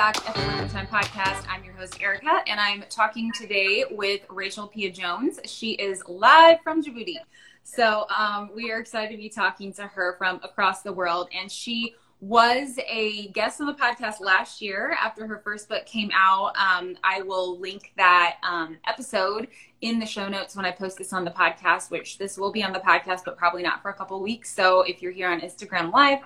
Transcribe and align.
back 0.00 0.26
at 0.26 0.34
the 0.34 0.40
Working 0.46 0.68
Time 0.70 0.86
Podcast. 0.86 1.44
I'm 1.46 1.62
your 1.62 1.74
host, 1.74 2.00
Erica, 2.00 2.42
and 2.46 2.58
I'm 2.58 2.84
talking 2.88 3.30
today 3.32 3.84
with 3.90 4.22
Rachel 4.30 4.66
Pieh 4.66 4.94
Jones. 4.94 5.38
She 5.44 5.72
is 5.72 6.02
live 6.08 6.62
from 6.62 6.82
Djibouti. 6.82 7.16
So 7.64 8.06
um, 8.08 8.48
we 8.56 8.72
are 8.72 8.80
excited 8.80 9.10
to 9.10 9.18
be 9.18 9.28
talking 9.28 9.74
to 9.74 9.82
her 9.82 10.14
from 10.16 10.40
across 10.42 10.80
the 10.80 10.90
world. 10.90 11.28
And 11.38 11.52
she 11.52 11.96
was 12.22 12.78
a 12.88 13.28
guest 13.28 13.60
on 13.60 13.66
the 13.66 13.74
podcast 13.74 14.20
last 14.20 14.62
year 14.62 14.96
after 14.98 15.26
her 15.26 15.42
first 15.44 15.68
book 15.68 15.84
came 15.84 16.10
out. 16.14 16.54
Um, 16.56 16.96
I 17.04 17.20
will 17.20 17.58
link 17.58 17.92
that 17.98 18.36
um, 18.42 18.78
episode 18.88 19.48
in 19.82 19.98
the 19.98 20.06
show 20.06 20.30
notes 20.30 20.56
when 20.56 20.64
I 20.64 20.70
post 20.70 20.96
this 20.96 21.12
on 21.12 21.26
the 21.26 21.30
podcast, 21.30 21.90
which 21.90 22.16
this 22.16 22.38
will 22.38 22.52
be 22.52 22.62
on 22.62 22.72
the 22.72 22.80
podcast, 22.80 23.20
but 23.26 23.36
probably 23.36 23.62
not 23.62 23.82
for 23.82 23.90
a 23.90 23.94
couple 23.94 24.18
weeks. 24.22 24.50
So 24.50 24.80
if 24.80 25.02
you're 25.02 25.12
here 25.12 25.28
on 25.28 25.40
Instagram 25.42 25.92
Live, 25.92 26.20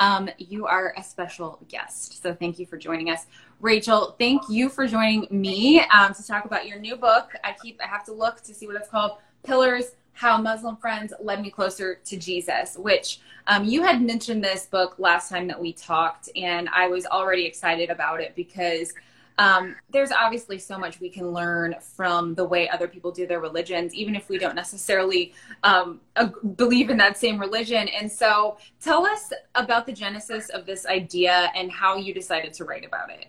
um, 0.00 0.30
you 0.38 0.66
are 0.66 0.94
a 0.96 1.02
special 1.02 1.58
guest. 1.68 2.22
So 2.22 2.34
thank 2.34 2.58
you 2.58 2.66
for 2.66 2.76
joining 2.76 3.10
us. 3.10 3.26
Rachel, 3.60 4.14
thank 4.18 4.48
you 4.48 4.68
for 4.68 4.86
joining 4.86 5.26
me 5.30 5.80
um, 5.92 6.14
to 6.14 6.26
talk 6.26 6.44
about 6.44 6.66
your 6.66 6.78
new 6.78 6.96
book. 6.96 7.32
I 7.42 7.54
keep, 7.60 7.80
I 7.82 7.86
have 7.86 8.04
to 8.04 8.12
look 8.12 8.40
to 8.42 8.54
see 8.54 8.66
what 8.66 8.76
it's 8.76 8.88
called 8.88 9.18
Pillars 9.42 9.96
How 10.12 10.40
Muslim 10.40 10.76
Friends 10.76 11.12
Led 11.20 11.42
Me 11.42 11.50
Closer 11.50 11.96
to 12.04 12.16
Jesus, 12.16 12.76
which 12.78 13.20
um, 13.48 13.64
you 13.64 13.82
had 13.82 14.00
mentioned 14.02 14.44
this 14.44 14.66
book 14.66 14.94
last 14.98 15.30
time 15.30 15.48
that 15.48 15.60
we 15.60 15.72
talked, 15.72 16.28
and 16.36 16.68
I 16.68 16.86
was 16.86 17.06
already 17.06 17.46
excited 17.46 17.90
about 17.90 18.20
it 18.20 18.36
because 18.36 18.92
um, 19.38 19.76
there's 19.90 20.10
obviously 20.10 20.58
so 20.58 20.76
much 20.78 21.00
we 21.00 21.08
can 21.08 21.30
learn 21.30 21.76
from 21.80 22.34
the 22.34 22.44
way 22.44 22.68
other 22.68 22.88
people 22.88 23.12
do 23.12 23.26
their 23.26 23.40
religions, 23.40 23.94
even 23.94 24.16
if 24.16 24.28
we 24.28 24.36
don't 24.36 24.56
necessarily 24.56 25.32
um, 25.62 26.00
believe 26.56 26.90
in 26.90 26.96
that 26.96 27.16
same 27.16 27.38
religion. 27.38 27.88
And 27.88 28.10
so, 28.10 28.58
tell 28.80 29.06
us 29.06 29.32
about 29.54 29.86
the 29.86 29.92
genesis 29.92 30.48
of 30.48 30.66
this 30.66 30.86
idea 30.86 31.52
and 31.54 31.70
how 31.70 31.96
you 31.96 32.12
decided 32.12 32.52
to 32.54 32.64
write 32.64 32.84
about 32.84 33.10
it. 33.10 33.26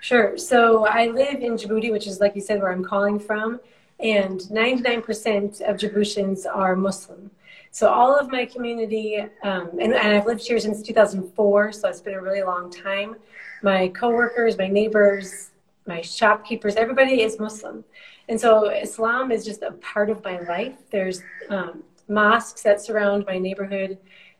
Sure. 0.00 0.36
So, 0.36 0.86
I 0.86 1.06
live 1.06 1.40
in 1.42 1.52
Djibouti, 1.52 1.92
which 1.92 2.08
is, 2.08 2.20
like 2.20 2.34
you 2.34 2.42
said, 2.42 2.60
where 2.60 2.72
I'm 2.72 2.84
calling 2.84 3.20
from, 3.20 3.60
and 4.00 4.40
99% 4.40 5.60
of 5.62 5.76
Djiboutians 5.76 6.46
are 6.46 6.76
Muslim. 6.76 7.30
So 7.70 7.88
all 7.88 8.18
of 8.18 8.30
my 8.30 8.46
community, 8.46 9.18
um, 9.42 9.70
and, 9.80 9.92
and, 9.92 10.16
I've 10.16 10.26
lived 10.26 10.46
here 10.46 10.58
since 10.58 10.80
2004, 10.82 11.72
so 11.72 11.88
it's 11.88 12.00
been 12.00 12.14
a 12.14 12.22
really 12.22 12.42
long 12.42 12.70
time. 12.70 13.16
My 13.62 13.88
coworkers, 13.88 14.56
my 14.56 14.66
neighbors, 14.68 15.50
my 15.86 16.00
shopkeepers, 16.00 16.76
everybody 16.76 17.20
is 17.22 17.38
Muslim. 17.38 17.84
And 18.28 18.40
so 18.40 18.70
Islam 18.70 19.30
is 19.30 19.44
just 19.44 19.62
a 19.62 19.72
part 19.72 20.10
of 20.10 20.24
my 20.24 20.40
life. 20.40 20.74
There's 20.90 21.22
um, 21.48 21.82
mosques 22.08 22.62
that 22.62 22.80
surround 22.80 23.24
my 23.26 23.38
neighborhood. 23.38 23.98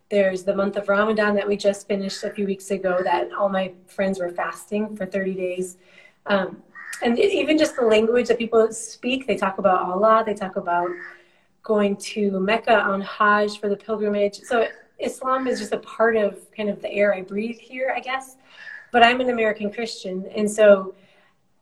There's 0.08 0.44
the 0.44 0.54
month 0.54 0.76
of 0.76 0.88
Ramadan 0.88 1.34
that 1.34 1.46
we 1.46 1.56
just 1.56 1.86
finished 1.86 2.24
a 2.24 2.30
few 2.30 2.46
weeks 2.46 2.70
ago 2.70 3.00
that 3.04 3.28
all 3.32 3.48
my 3.48 3.72
friends 3.86 4.18
were 4.18 4.30
fasting 4.30 4.96
for 4.96 5.06
30 5.06 5.34
days. 5.34 5.76
Um, 6.26 6.62
and 7.02 7.18
even 7.18 7.58
just 7.58 7.76
the 7.76 7.82
language 7.82 8.28
that 8.28 8.38
people 8.38 8.72
speak, 8.72 9.26
they 9.26 9.36
talk 9.36 9.58
about 9.58 9.82
Allah, 9.82 10.22
they 10.24 10.34
talk 10.34 10.56
about 10.56 10.88
going 11.62 11.96
to 11.96 12.38
Mecca 12.40 12.80
on 12.80 13.00
Hajj 13.00 13.58
for 13.58 13.68
the 13.68 13.76
pilgrimage. 13.76 14.40
So 14.42 14.68
Islam 14.98 15.46
is 15.46 15.58
just 15.58 15.72
a 15.72 15.78
part 15.78 16.16
of 16.16 16.50
kind 16.56 16.68
of 16.68 16.80
the 16.80 16.90
air 16.92 17.14
I 17.14 17.22
breathe 17.22 17.58
here, 17.58 17.92
I 17.94 18.00
guess. 18.00 18.36
But 18.92 19.02
I'm 19.02 19.20
an 19.20 19.30
American 19.30 19.72
Christian. 19.72 20.26
And 20.34 20.50
so 20.50 20.94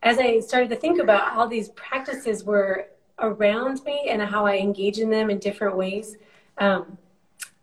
as 0.03 0.19
I 0.19 0.41
started 0.41 0.69
to 0.71 0.77
think 0.77 1.01
about 1.01 1.33
how 1.33 1.47
these 1.47 1.71
practices 1.71 2.45
were 2.45 2.89
around 3.19 3.83
me 3.85 4.09
and 4.11 4.21
how 4.21 4.45
I 4.45 4.59
engage 4.59 4.99
in 4.99 5.09
them 5.09 5.31
in 5.31 5.39
different 5.39 5.77
ways, 5.77 6.17
um, 6.59 6.99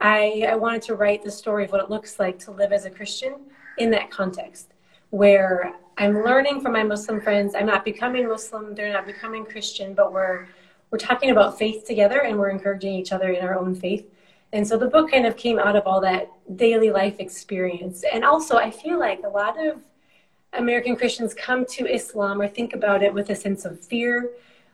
I, 0.02 0.46
I 0.50 0.56
wanted 0.56 0.82
to 0.84 0.96
write 0.96 1.24
the 1.24 1.32
story 1.32 1.66
of 1.66 1.72
what 1.72 1.84
it 1.84 1.90
looks 1.90 2.20
like 2.20 2.40
to 2.40 2.52
live 2.52 2.74
as 2.74 2.86
a 2.86 2.90
Christian 2.90 3.36
in 3.78 3.92
that 3.92 4.10
context, 4.10 4.74
where 5.12 5.76
I'm 5.98 6.24
learning 6.24 6.62
from 6.62 6.74
my 6.74 6.84
Muslim 6.84 7.22
friends. 7.22 7.54
I'm 7.54 7.68
not 7.68 7.86
becoming 7.86 8.28
Muslim, 8.28 8.74
they're 8.74 8.92
not 8.92 9.06
becoming 9.06 9.46
Christian, 9.46 9.94
but 9.94 10.12
we're 10.12 10.48
we're 10.90 10.98
talking 10.98 11.30
about 11.30 11.58
faith 11.58 11.86
together 11.86 12.24
and 12.24 12.38
we're 12.38 12.50
encouraging 12.50 12.94
each 12.96 13.14
other 13.14 13.32
in 13.32 13.46
our 13.46 13.58
own 13.58 13.74
faith. 13.74 14.06
And 14.52 14.68
so 14.68 14.78
the 14.78 14.88
book 14.88 15.10
kind 15.10 15.26
of 15.26 15.38
came 15.38 15.58
out 15.58 15.78
of 15.78 15.88
all 15.88 16.02
that 16.02 16.30
daily 16.58 16.92
life 16.92 17.20
experience. 17.20 18.04
And 18.12 18.26
also, 18.26 18.58
I 18.58 18.70
feel 18.70 19.00
like 19.00 19.22
a 19.24 19.30
lot 19.30 19.56
of 19.66 19.82
American 20.52 20.98
Christians 20.98 21.34
come 21.34 21.66
to 21.68 21.86
Islam 21.86 22.42
or 22.42 22.48
think 22.48 22.74
about 22.74 23.04
it 23.04 23.14
with 23.14 23.30
a 23.30 23.36
sense 23.36 23.64
of 23.64 23.80
fear 23.80 24.32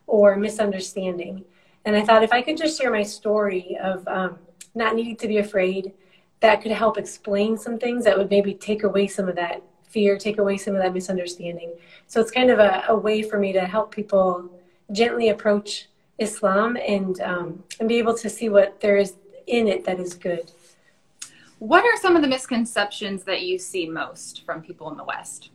or 0.07 0.35
misunderstanding. 0.35 1.45
And 1.85 1.95
I 1.95 2.03
thought 2.03 2.23
if 2.23 2.33
I 2.33 2.41
could 2.41 2.57
just 2.57 2.79
share 2.79 2.91
my 2.91 3.03
story 3.03 3.77
of 3.79 4.07
um, 4.07 4.39
not 4.73 4.95
needing 4.95 5.17
to 5.17 5.27
be 5.27 5.37
afraid, 5.37 5.93
that 6.39 6.61
could 6.63 6.71
help 6.71 6.97
explain 6.97 7.57
some 7.57 7.77
things 7.77 8.03
that 8.05 8.17
would 8.17 8.31
maybe 8.31 8.55
take 8.55 8.83
away 8.83 9.05
some 9.05 9.29
of 9.29 9.35
that 9.35 9.61
fear, 9.87 10.17
take 10.17 10.37
away 10.37 10.57
some 10.57 10.75
of 10.75 10.81
that 10.81 10.93
misunderstanding. 10.93 11.73
So 12.07 12.21
it's 12.21 12.31
kind 12.31 12.49
of 12.49 12.59
a, 12.59 12.83
a 12.89 12.95
way 12.95 13.21
for 13.21 13.39
me 13.39 13.53
to 13.53 13.61
help 13.61 13.91
people 13.91 14.49
gently 14.91 15.29
approach 15.29 15.87
Islam 16.19 16.77
and 16.77 17.19
um, 17.21 17.63
and 17.79 17.87
be 17.87 17.97
able 17.97 18.15
to 18.17 18.29
see 18.29 18.49
what 18.49 18.79
there 18.81 18.97
is 18.97 19.15
in 19.45 19.67
it 19.67 19.85
that 19.85 19.99
is 19.99 20.13
good. 20.13 20.51
What 21.59 21.83
are 21.83 21.99
some 22.01 22.15
of 22.15 22.21
the 22.21 22.27
misconceptions 22.27 23.23
that 23.23 23.41
you 23.41 23.57
see 23.57 23.87
most 23.87 24.45
from 24.45 24.61
people 24.61 24.91
in 24.91 24.97
the 24.97 25.03
West? 25.03 25.49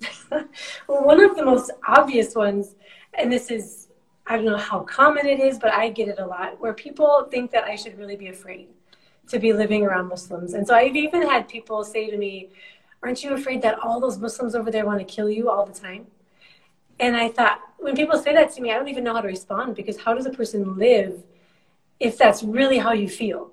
well, 0.30 1.04
one 1.04 1.22
of 1.22 1.36
the 1.36 1.44
most 1.44 1.70
obvious 1.86 2.34
ones, 2.34 2.74
and 3.14 3.32
this 3.32 3.50
is 3.50 3.88
I 4.26 4.36
don't 4.36 4.46
know 4.46 4.56
how 4.56 4.80
common 4.80 5.26
it 5.26 5.38
is, 5.38 5.58
but 5.58 5.72
I 5.72 5.90
get 5.90 6.08
it 6.08 6.18
a 6.18 6.26
lot, 6.26 6.58
where 6.60 6.72
people 6.72 7.28
think 7.30 7.50
that 7.50 7.64
I 7.64 7.76
should 7.76 7.98
really 7.98 8.16
be 8.16 8.28
afraid 8.28 8.68
to 9.28 9.38
be 9.38 9.52
living 9.52 9.84
around 9.84 10.08
Muslims. 10.08 10.54
And 10.54 10.66
so 10.66 10.74
I've 10.74 10.96
even 10.96 11.22
had 11.22 11.48
people 11.48 11.84
say 11.84 12.10
to 12.10 12.16
me, 12.16 12.50
Aren't 13.04 13.22
you 13.22 13.34
afraid 13.34 13.60
that 13.62 13.78
all 13.80 14.00
those 14.00 14.18
Muslims 14.18 14.54
over 14.54 14.70
there 14.70 14.86
want 14.86 14.98
to 14.98 15.04
kill 15.04 15.28
you 15.28 15.50
all 15.50 15.66
the 15.66 15.78
time? 15.78 16.06
And 16.98 17.14
I 17.14 17.28
thought, 17.28 17.60
when 17.76 17.94
people 17.94 18.18
say 18.18 18.32
that 18.32 18.54
to 18.54 18.62
me, 18.62 18.72
I 18.72 18.76
don't 18.76 18.88
even 18.88 19.04
know 19.04 19.12
how 19.12 19.20
to 19.20 19.28
respond 19.28 19.76
because 19.76 19.98
how 19.98 20.14
does 20.14 20.24
a 20.24 20.30
person 20.30 20.78
live 20.78 21.22
if 22.00 22.16
that's 22.16 22.42
really 22.42 22.78
how 22.78 22.92
you 22.92 23.08
feel? 23.08 23.50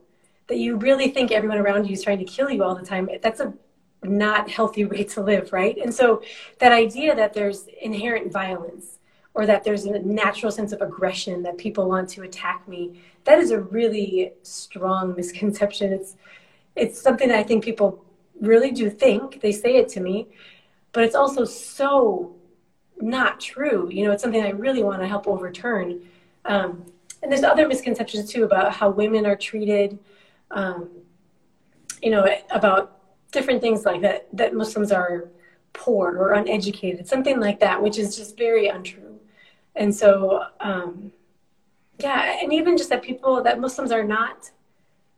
That 0.48 0.58
you 0.58 0.78
really 0.78 1.10
think 1.10 1.32
everyone 1.32 1.58
around 1.58 1.86
you 1.86 1.94
is 1.94 2.02
trying 2.02 2.20
to 2.20 2.24
kill 2.24 2.50
you 2.50 2.64
all 2.64 2.76
the 2.76 2.86
time. 2.86 3.10
That's 3.22 3.42
a 3.42 3.54
not 4.04 4.50
healthy 4.50 4.86
way 4.92 5.04
to 5.04 5.22
live, 5.22 5.52
right? 5.52 5.78
And 5.78 5.94
so 5.94 6.24
that 6.60 6.72
idea 6.72 7.14
that 7.14 7.34
there's 7.34 7.68
inherent 7.82 8.32
violence 8.32 9.00
or 9.34 9.46
that 9.46 9.66
there's 9.66 9.84
a 9.84 10.00
natural 10.00 10.52
sense 10.52 10.72
of 10.72 10.82
aggression 10.82 11.44
that 11.44 11.58
people 11.58 11.90
want 11.90 12.08
to 12.10 12.22
attack 12.24 12.66
me, 12.70 13.02
that 13.26 13.38
is 13.38 13.52
a 13.52 13.60
really 13.60 14.32
strong 14.44 15.14
misconception. 15.18 15.92
It's 15.92 16.16
it's 16.78 17.02
something 17.02 17.28
that 17.28 17.38
I 17.38 17.44
think 17.44 17.66
people 17.66 18.06
really 18.42 18.72
do 18.72 18.90
think. 18.90 19.40
They 19.42 19.52
say 19.52 19.78
it 19.78 19.88
to 19.90 20.00
me, 20.02 20.28
but 20.92 21.04
it's 21.04 21.16
also 21.16 21.46
so 21.46 22.36
not 23.00 23.40
true. 23.40 23.90
You 23.90 24.06
know, 24.06 24.12
it's 24.12 24.22
something 24.22 24.44
I 24.44 24.50
really 24.50 24.84
want 24.84 25.02
to 25.02 25.08
help 25.08 25.28
overturn. 25.28 26.02
Um, 26.46 26.86
and 27.24 27.32
there's 27.32 27.44
other 27.44 27.68
misconceptions 27.68 28.30
too 28.32 28.44
about 28.44 28.74
how 28.74 28.90
women 28.90 29.26
are 29.26 29.36
treated. 29.36 30.00
Um, 30.50 30.90
you 32.02 32.10
know, 32.10 32.28
about 32.50 33.00
different 33.32 33.62
things 33.62 33.86
like 33.86 34.02
that. 34.02 34.28
That 34.34 34.54
Muslims 34.54 34.92
are 34.92 35.30
poor 35.74 36.18
or 36.18 36.34
uneducated, 36.34 37.08
something 37.08 37.40
like 37.40 37.60
that, 37.60 37.82
which 37.82 37.98
is 37.98 38.16
just 38.18 38.38
very 38.38 38.68
untrue. 38.68 39.20
And 39.76 39.96
so, 39.96 40.44
um, 40.60 41.14
yeah, 42.00 42.40
and 42.42 42.52
even 42.52 42.78
just 42.78 42.90
that 42.90 43.02
people 43.02 43.42
that 43.44 43.60
Muslims 43.60 43.92
are 43.92 44.04
not 44.04 44.52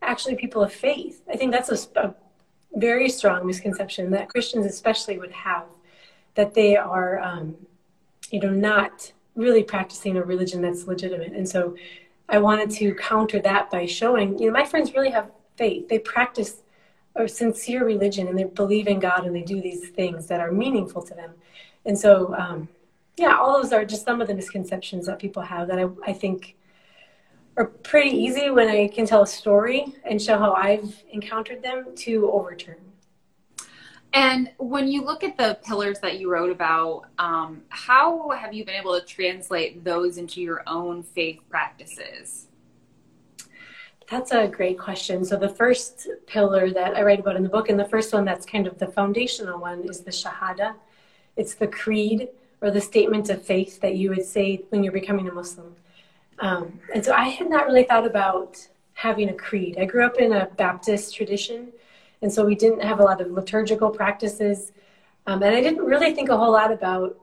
actually 0.02 0.36
people 0.36 0.62
of 0.62 0.72
faith. 0.72 1.22
I 1.32 1.38
think 1.38 1.52
that's 1.52 1.70
a, 1.70 2.00
a 2.00 2.14
very 2.76 3.10
strong 3.10 3.46
misconception 3.46 4.12
that 4.12 4.30
Christians 4.30 4.66
especially 4.66 5.20
would 5.20 5.32
have 5.32 5.66
that 6.36 6.54
they 6.54 6.76
are 6.76 7.20
um, 7.20 7.56
you 8.34 8.40
know, 8.40 8.50
not 8.50 9.14
really 9.36 9.64
practicing 9.64 10.18
a 10.18 10.24
religion 10.24 10.62
that's 10.62 10.88
legitimate. 10.88 11.34
And 11.34 11.48
so 11.48 11.76
I 12.28 12.40
wanted 12.40 12.72
to 12.72 12.96
counter 12.96 13.40
that 13.42 13.70
by 13.70 13.86
showing, 13.86 14.40
you 14.40 14.48
know, 14.48 14.52
my 14.52 14.66
friends 14.66 14.94
really 14.94 15.12
have 15.12 15.30
faith. 15.56 15.88
They 15.88 16.00
practice 16.00 16.64
a 17.16 17.28
sincere 17.28 17.86
religion 17.86 18.28
and 18.28 18.38
they 18.38 18.46
believe 18.46 18.88
in 18.88 19.00
God 19.00 19.26
and 19.26 19.36
they 19.36 19.44
do 19.44 19.62
these 19.62 19.90
things 19.90 20.26
that 20.28 20.40
are 20.40 20.52
meaningful 20.52 21.04
to 21.04 21.14
them. 21.14 21.34
And 21.86 21.98
so, 21.98 22.34
um, 22.36 22.70
yeah, 23.18 23.38
all 23.38 23.62
those 23.62 23.72
are 23.72 23.86
just 23.86 24.04
some 24.04 24.20
of 24.20 24.28
the 24.28 24.34
misconceptions 24.34 25.06
that 25.06 25.20
people 25.20 25.44
have 25.44 25.68
that 25.68 25.78
I, 25.78 25.88
I 26.08 26.14
think 26.14 26.56
are 27.58 27.66
pretty 27.66 28.12
easy 28.12 28.50
when 28.50 28.68
I 28.68 28.88
can 28.88 29.06
tell 29.06 29.24
a 29.24 29.28
story 29.28 29.96
and 30.04 30.22
show 30.22 30.38
how 30.38 30.54
I've 30.54 31.04
encountered 31.12 31.62
them 31.62 31.96
to 31.98 32.32
overturn. 32.32 32.78
And 34.14 34.52
when 34.58 34.88
you 34.88 35.04
look 35.04 35.24
at 35.24 35.38
the 35.38 35.58
pillars 35.66 36.00
that 36.00 36.20
you 36.20 36.30
wrote 36.30 36.52
about, 36.52 37.06
um, 37.18 37.64
how 37.70 38.30
have 38.30 38.54
you 38.54 38.64
been 38.64 38.76
able 38.76 39.00
to 39.00 39.06
translate 39.06 39.84
those 39.84 40.18
into 40.18 40.40
your 40.40 40.62
own 40.68 41.02
faith 41.02 41.40
practices? 41.50 42.48
That's 44.10 44.32
a 44.32 44.48
great 44.48 44.78
question. 44.78 45.26
So, 45.26 45.38
the 45.38 45.50
first 45.50 46.08
pillar 46.28 46.70
that 46.72 46.96
I 46.96 47.02
write 47.02 47.20
about 47.20 47.38
in 47.38 47.44
the 47.44 47.50
book, 47.50 47.70
and 47.70 47.80
the 47.80 47.86
first 47.86 48.14
one 48.14 48.26
that's 48.26 48.46
kind 48.46 48.68
of 48.68 48.78
the 48.78 48.86
foundational 48.86 49.60
one, 49.60 49.82
is 49.84 50.02
the 50.02 50.12
Shahada. 50.12 50.76
It's 51.36 51.56
the 51.56 51.68
creed 51.68 52.28
or 52.62 52.70
the 52.70 52.82
statement 52.82 53.30
of 53.30 53.42
faith 53.42 53.82
that 53.82 53.96
you 53.96 54.10
would 54.10 54.26
say 54.26 54.66
when 54.70 54.84
you're 54.84 54.94
becoming 54.94 55.28
a 55.28 55.32
Muslim. 55.32 55.76
Um, 56.40 56.80
and 56.94 57.04
so, 57.04 57.14
I 57.14 57.26
had 57.26 57.50
not 57.50 57.66
really 57.66 57.84
thought 57.84 58.06
about 58.06 58.68
having 58.94 59.30
a 59.30 59.34
creed. 59.34 59.78
I 59.80 59.86
grew 59.86 60.06
up 60.06 60.18
in 60.18 60.34
a 60.34 60.48
Baptist 60.58 61.16
tradition, 61.16 61.72
and 62.22 62.32
so 62.32 62.46
we 62.46 62.56
didn't 62.56 62.82
have 62.82 63.00
a 63.00 63.04
lot 63.04 63.22
of 63.22 63.32
liturgical 63.32 63.90
practices. 63.90 64.72
Um, 65.26 65.42
and 65.44 65.56
I 65.56 65.62
didn't 65.62 65.84
really 65.84 66.14
think 66.14 66.30
a 66.30 66.38
whole 66.38 66.52
lot 66.52 66.72
about 66.72 67.18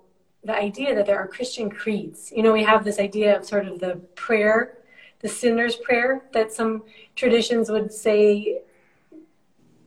the 0.44 0.56
idea 0.56 0.94
that 0.94 1.06
there 1.06 1.18
are 1.18 1.26
Christian 1.26 1.70
creeds. 1.70 2.32
You 2.34 2.42
know, 2.42 2.52
we 2.52 2.62
have 2.64 2.84
this 2.84 2.98
idea 2.98 3.36
of 3.36 3.44
sort 3.44 3.66
of 3.66 3.78
the 3.78 3.96
prayer, 4.14 4.78
the 5.20 5.28
sinner's 5.28 5.76
prayer, 5.76 6.22
that 6.32 6.52
some 6.52 6.82
traditions 7.14 7.70
would 7.70 7.92
say 7.92 8.62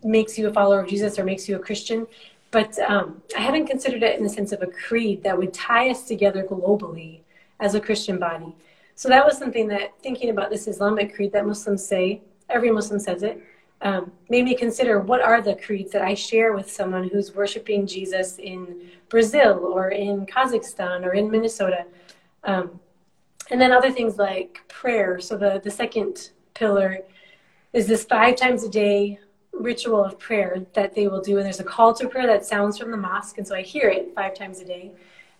makes 0.03 0.37
you 0.37 0.47
a 0.47 0.53
follower 0.53 0.81
of 0.81 0.89
Jesus 0.89 1.17
or 1.17 1.23
makes 1.23 1.47
you 1.47 1.55
a 1.55 1.59
Christian. 1.59 2.05
But 2.51 2.77
um, 2.79 3.23
I 3.35 3.41
hadn't 3.41 3.65
considered 3.65 4.03
it 4.03 4.17
in 4.17 4.23
the 4.23 4.29
sense 4.29 4.51
of 4.51 4.61
a 4.61 4.67
creed 4.67 5.23
that 5.23 5.37
would 5.37 5.53
tie 5.53 5.89
us 5.89 6.03
together 6.07 6.43
globally 6.43 7.21
as 7.59 7.73
a 7.73 7.79
Christian 7.79 8.19
body. 8.19 8.55
So 8.95 9.09
that 9.09 9.25
was 9.25 9.37
something 9.37 9.67
that 9.69 9.93
thinking 10.01 10.29
about 10.29 10.49
this 10.49 10.67
Islamic 10.67 11.15
creed 11.15 11.31
that 11.33 11.45
Muslims 11.45 11.85
say, 11.85 12.21
every 12.49 12.71
Muslim 12.71 12.99
says 12.99 13.23
it, 13.23 13.41
um, 13.81 14.11
made 14.29 14.45
me 14.45 14.55
consider 14.55 14.99
what 14.99 15.21
are 15.21 15.41
the 15.41 15.55
creeds 15.55 15.91
that 15.91 16.01
I 16.01 16.13
share 16.13 16.53
with 16.53 16.71
someone 16.71 17.09
who's 17.09 17.35
worshiping 17.35 17.85
Jesus 17.85 18.37
in 18.37 18.89
Brazil 19.09 19.59
or 19.73 19.89
in 19.89 20.25
Kazakhstan 20.25 21.03
or 21.03 21.13
in 21.13 21.29
Minnesota. 21.29 21.85
Um, 22.43 22.79
and 23.51 23.59
then 23.59 23.71
other 23.71 23.91
things 23.91 24.17
like 24.17 24.61
prayer. 24.69 25.19
So 25.19 25.37
the, 25.37 25.59
the 25.63 25.71
second 25.71 26.31
pillar 26.53 26.99
is 27.73 27.87
this 27.87 28.05
five 28.05 28.35
times 28.35 28.63
a 28.63 28.69
day 28.69 29.19
ritual 29.51 30.03
of 30.03 30.17
prayer 30.17 30.65
that 30.73 30.95
they 30.95 31.07
will 31.07 31.21
do. 31.21 31.37
And 31.37 31.45
there's 31.45 31.59
a 31.59 31.63
call 31.63 31.93
to 31.95 32.07
prayer 32.07 32.27
that 32.27 32.45
sounds 32.45 32.77
from 32.77 32.89
the 32.89 32.97
mosque. 32.97 33.37
And 33.37 33.47
so 33.47 33.55
I 33.55 33.61
hear 33.61 33.89
it 33.89 34.13
five 34.15 34.33
times 34.33 34.59
a 34.61 34.65
day. 34.65 34.91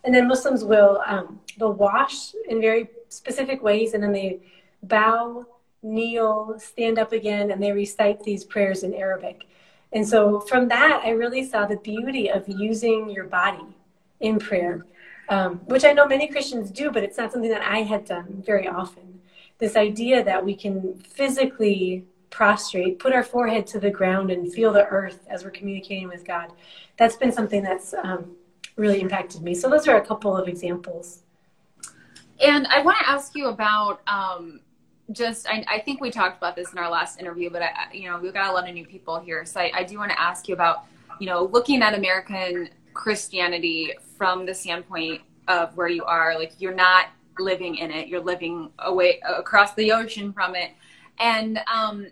And 0.03 0.13
then 0.13 0.27
Muslims 0.27 0.65
will 0.65 1.01
um, 1.05 1.39
they'll 1.57 1.73
wash 1.73 2.33
in 2.49 2.59
very 2.59 2.89
specific 3.13 3.61
ways, 3.61 3.93
and 3.93 4.03
then 4.03 4.11
they 4.11 4.39
bow 4.83 5.45
kneel, 5.81 6.55
stand 6.59 6.97
up 6.97 7.11
again, 7.11 7.51
and 7.51 7.61
they 7.61 7.71
recite 7.71 8.23
these 8.23 8.43
prayers 8.43 8.83
in 8.83 8.93
Arabic. 8.93 9.45
And 9.91 10.07
so 10.07 10.39
from 10.39 10.67
that, 10.69 11.01
I 11.03 11.11
really 11.11 11.45
saw 11.45 11.65
the 11.65 11.77
beauty 11.77 12.29
of 12.29 12.47
using 12.47 13.09
your 13.09 13.25
body 13.25 13.65
in 14.19 14.39
prayer, 14.39 14.85
um, 15.29 15.57
which 15.65 15.85
I 15.85 15.93
know 15.93 16.07
many 16.07 16.27
Christians 16.27 16.71
do, 16.71 16.89
but 16.89 17.03
it's 17.03 17.17
not 17.17 17.31
something 17.31 17.51
that 17.51 17.61
I 17.61 17.83
had 17.83 18.05
done 18.05 18.41
very 18.45 18.67
often. 18.67 19.21
This 19.59 19.75
idea 19.75 20.23
that 20.23 20.43
we 20.43 20.55
can 20.55 20.95
physically 20.95 22.05
prostrate, 22.31 22.97
put 22.97 23.13
our 23.13 23.23
forehead 23.23 23.67
to 23.67 23.79
the 23.79 23.91
ground, 23.91 24.31
and 24.31 24.51
feel 24.51 24.73
the 24.73 24.87
earth 24.87 25.19
as 25.29 25.43
we're 25.43 25.51
communicating 25.51 26.07
with 26.07 26.25
God. 26.25 26.51
That's 26.97 27.15
been 27.15 27.31
something 27.31 27.61
that's 27.61 27.93
um, 27.93 28.35
really 28.75 29.01
impacted 29.01 29.43
me. 29.43 29.53
So, 29.53 29.69
those 29.69 29.87
are 29.87 29.97
a 29.97 30.05
couple 30.05 30.35
of 30.35 30.47
examples. 30.47 31.19
And 32.41 32.67
I 32.67 32.81
want 32.81 32.97
to 32.99 33.09
ask 33.09 33.35
you 33.35 33.47
about 33.47 34.01
um, 34.07 34.61
just 35.11 35.47
I, 35.47 35.65
I, 35.67 35.79
think 35.79 36.01
we 36.01 36.09
talked 36.09 36.37
about 36.37 36.55
this 36.55 36.71
in 36.71 36.77
our 36.77 36.89
last 36.89 37.19
interview 37.19 37.49
but 37.49 37.61
i 37.61 37.93
you 37.93 38.09
know 38.09 38.17
we've 38.17 38.33
got 38.33 38.49
a 38.49 38.53
lot 38.53 38.67
of 38.67 38.73
new 38.73 38.85
people 38.85 39.19
here. 39.19 39.45
So 39.45 39.59
I, 39.59 39.71
I, 39.75 39.83
do 39.83 39.97
want 39.97 40.11
to 40.11 40.19
ask 40.19 40.47
you 40.47 40.53
about 40.53 40.85
you 41.19 41.27
know 41.27 41.43
looking 41.43 41.81
at 41.81 41.93
american 41.93 42.69
christianity 42.93 43.93
from 44.17 44.45
the 44.45 44.53
standpoint 44.53 45.21
of 45.47 45.75
where 45.75 45.87
you 45.87 46.03
are 46.05 46.37
like 46.37 46.53
you're 46.59 46.73
not 46.73 47.07
living 47.37 47.75
in 47.75 47.91
it 47.91 48.07
you're 48.07 48.21
living 48.21 48.71
away 48.79 49.19
across 49.27 49.73
the 49.75 49.91
ocean 49.91 50.31
from 50.31 50.55
it. 50.55 50.71
And 51.19 51.59
um 51.71 52.07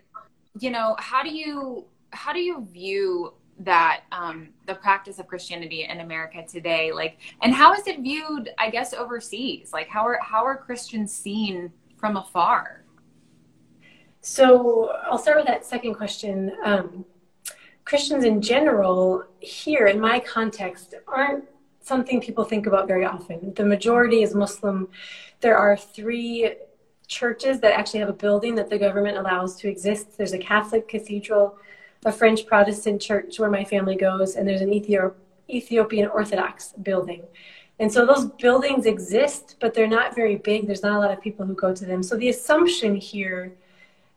you 0.58 0.70
know 0.70 0.96
how 0.98 1.22
do 1.22 1.30
you 1.30 1.86
how 2.10 2.32
do 2.32 2.40
you 2.40 2.66
view 2.70 3.32
that 3.58 4.02
um 4.12 4.48
the 4.66 4.74
practice 4.74 5.18
of 5.18 5.26
christianity 5.26 5.84
in 5.84 6.00
america 6.00 6.44
today 6.48 6.90
like 6.92 7.18
and 7.42 7.54
how 7.54 7.72
is 7.74 7.86
it 7.86 8.00
viewed 8.00 8.50
i 8.58 8.68
guess 8.70 8.92
overseas 8.92 9.72
like 9.72 9.88
how 9.88 10.06
are 10.06 10.18
how 10.22 10.44
are 10.44 10.56
christians 10.56 11.12
seen 11.12 11.70
from 11.96 12.16
afar 12.16 12.82
so 14.22 14.92
I'll 15.04 15.18
start 15.18 15.36
with 15.36 15.46
that 15.46 15.66
second 15.66 15.94
question. 15.94 16.52
Um, 16.64 17.04
Christians 17.84 18.24
in 18.24 18.40
general, 18.40 19.24
here 19.40 19.88
in 19.88 20.00
my 20.00 20.20
context, 20.20 20.94
aren't 21.08 21.44
something 21.80 22.20
people 22.20 22.44
think 22.44 22.68
about 22.68 22.86
very 22.86 23.04
often. 23.04 23.52
The 23.54 23.64
majority 23.64 24.22
is 24.22 24.32
Muslim. 24.32 24.88
There 25.40 25.56
are 25.56 25.76
three 25.76 26.54
churches 27.08 27.58
that 27.60 27.72
actually 27.72 27.98
have 27.98 28.08
a 28.08 28.14
building 28.14 28.54
that 28.54 28.70
the 28.70 28.78
government 28.78 29.18
allows 29.18 29.56
to 29.56 29.68
exist. 29.68 30.16
There's 30.16 30.32
a 30.32 30.38
Catholic 30.38 30.86
cathedral, 30.86 31.56
a 32.04 32.12
French 32.12 32.46
Protestant 32.46 33.00
church 33.00 33.38
where 33.38 33.50
my 33.50 33.64
family 33.64 33.96
goes, 33.96 34.36
and 34.36 34.46
there's 34.46 34.60
an 34.60 34.72
Ethiopian 35.48 36.08
Orthodox 36.08 36.72
building. 36.82 37.22
And 37.78 37.92
so 37.92 38.06
those 38.06 38.26
buildings 38.26 38.86
exist, 38.86 39.56
but 39.60 39.74
they're 39.74 39.86
not 39.88 40.14
very 40.14 40.36
big. 40.36 40.66
There's 40.66 40.82
not 40.82 40.96
a 40.96 40.98
lot 40.98 41.10
of 41.10 41.20
people 41.20 41.46
who 41.46 41.54
go 41.54 41.74
to 41.74 41.84
them. 41.84 42.02
So 42.02 42.16
the 42.16 42.28
assumption 42.28 42.94
here 42.96 43.52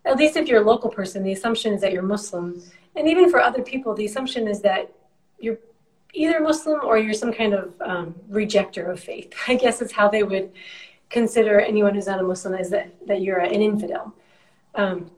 at 0.06 0.18
least 0.18 0.38
if 0.38 0.48
you're 0.48 0.62
a 0.62 0.66
local 0.66 0.90
person, 0.90 1.24
the 1.24 1.34
assumption 1.34 1.74
is 1.74 1.82
that 1.82 1.92
you're 1.92 2.04
Muslim. 2.04 2.62
And 2.96 3.08
even 3.08 3.30
for 3.30 3.42
other 3.42 3.62
people, 3.62 3.94
the 3.96 4.06
assumption 4.06 4.48
is 4.48 4.62
that 4.62 4.92
you're 5.40 5.58
either 6.14 6.40
Muslim 6.40 6.82
or 6.84 6.98
you're 6.98 7.14
some 7.14 7.34
kind 7.34 7.54
of 7.54 7.74
um, 7.82 8.16
rejecter 8.30 8.90
of 8.90 9.00
faith. 9.00 9.34
I 9.48 9.56
guess 9.56 9.82
is 9.82 9.92
how 9.92 10.08
they 10.08 10.24
would 10.24 10.52
consider 11.10 11.60
anyone 11.60 11.96
who's 11.96 12.08
not 12.08 12.20
a 12.20 12.24
Muslim 12.24 12.54
is 12.56 12.70
that, 12.70 12.94
that 13.08 13.22
you're 13.22 13.40
an 13.40 13.62
infidel. 13.62 14.14
Um, 14.76 15.10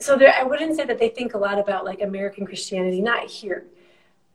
so 0.00 0.16
there, 0.16 0.34
I 0.36 0.42
wouldn't 0.42 0.76
say 0.76 0.84
that 0.86 0.98
they 0.98 1.08
think 1.08 1.34
a 1.34 1.38
lot 1.38 1.58
about 1.58 1.84
like 1.84 2.00
American 2.00 2.46
Christianity, 2.46 3.00
not 3.00 3.28
here. 3.28 3.66